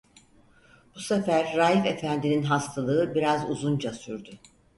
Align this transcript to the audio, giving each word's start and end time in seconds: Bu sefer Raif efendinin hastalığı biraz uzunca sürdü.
Bu 0.95 0.99
sefer 0.99 1.57
Raif 1.57 1.85
efendinin 1.85 2.43
hastalığı 2.43 3.15
biraz 3.15 3.49
uzunca 3.49 3.93
sürdü. 3.93 4.39